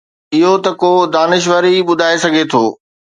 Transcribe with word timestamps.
اهو 0.35 0.53
ته 0.63 0.71
ڪو 0.81 0.91
دانشور 1.13 1.63
ئي 1.69 1.79
ٻڌائي 1.87 2.17
سگهي 2.23 2.43
ٿو. 2.51 2.63